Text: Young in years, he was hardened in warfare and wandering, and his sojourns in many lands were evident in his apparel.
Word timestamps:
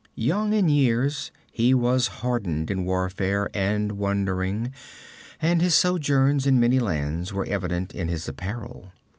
Young 0.15 0.51
in 0.53 0.67
years, 0.67 1.29
he 1.51 1.75
was 1.75 2.07
hardened 2.07 2.71
in 2.71 2.85
warfare 2.85 3.51
and 3.53 3.91
wandering, 3.99 4.73
and 5.39 5.61
his 5.61 5.75
sojourns 5.75 6.47
in 6.47 6.59
many 6.59 6.79
lands 6.79 7.31
were 7.33 7.45
evident 7.45 7.93
in 7.93 8.07
his 8.07 8.27
apparel. 8.27 8.91